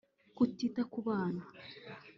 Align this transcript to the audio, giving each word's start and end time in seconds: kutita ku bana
kutita 0.35 0.81
ku 0.91 0.99
bana 1.07 1.41